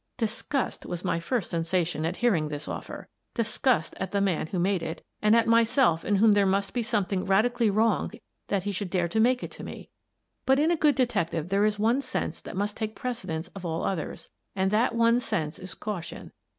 [0.17, 4.81] Disgust was my first sensation at hearing this offer— disgust at the man who made
[4.81, 8.11] it and at myself in whom there must be something radically wrong
[8.47, 9.91] that he should dare to make it to me—
[10.47, 13.83] but in a good detective there is one sense that must take precedence of all
[13.83, 16.31] others, and that one sense is caution.